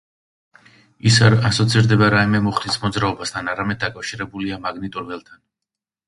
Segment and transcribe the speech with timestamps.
[1.09, 5.43] ის არ ასოცირდება რაიმე მუხტის მოძრაობასთან, არამედ დაკავშირებულია მაგნიტურ ველთან.